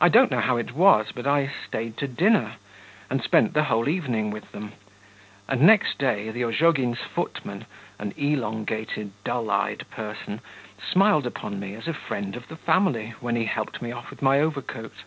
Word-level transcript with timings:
I 0.00 0.08
don't 0.08 0.32
know 0.32 0.40
how 0.40 0.56
it 0.56 0.72
was, 0.72 1.12
but 1.14 1.28
I 1.28 1.48
stayed 1.64 1.96
to 1.98 2.08
dinner, 2.08 2.54
and 3.08 3.22
spent 3.22 3.52
the 3.54 3.62
whole 3.62 3.88
evening 3.88 4.32
with 4.32 4.50
them; 4.50 4.72
and 5.46 5.60
next 5.62 5.96
day 5.98 6.32
the 6.32 6.42
Ozhogins' 6.42 6.98
footman, 6.98 7.64
an 8.00 8.14
elongated, 8.16 9.12
dull 9.22 9.52
eyed 9.52 9.88
person, 9.92 10.40
smiled 10.90 11.24
upon 11.24 11.60
me 11.60 11.76
as 11.76 11.86
a 11.86 11.94
friend 11.94 12.34
of 12.34 12.48
the 12.48 12.56
family 12.56 13.14
when 13.20 13.36
he 13.36 13.44
helped 13.44 13.80
me 13.80 13.92
off 13.92 14.10
with 14.10 14.22
my 14.22 14.40
overcoat. 14.40 15.04